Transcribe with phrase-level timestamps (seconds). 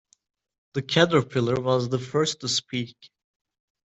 [0.73, 2.95] The Caterpillar was the first to speak.